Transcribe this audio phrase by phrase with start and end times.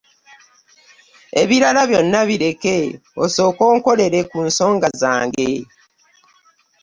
[1.41, 2.77] Ebirala byonna bireke
[3.23, 5.51] osooke onkolere ku nsonga zange.